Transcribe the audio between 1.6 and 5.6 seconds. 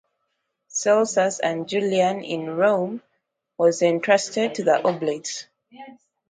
Julian in Rome was entrusted to the Oblates.